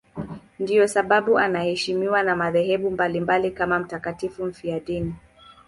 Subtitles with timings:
[0.59, 5.15] Ndiyo sababu anaheshimiwa na madhehebu mbalimbali kama mtakatifu mfiadini.